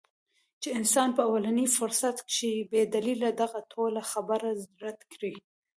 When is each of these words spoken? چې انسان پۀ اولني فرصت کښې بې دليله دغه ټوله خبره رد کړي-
چې 0.61 0.69
انسان 0.79 1.09
پۀ 1.15 1.21
اولني 1.29 1.65
فرصت 1.77 2.17
کښې 2.29 2.53
بې 2.71 2.81
دليله 2.95 3.29
دغه 3.41 3.59
ټوله 3.71 4.01
خبره 4.11 4.49
رد 4.83 4.99
کړي- 5.13 5.33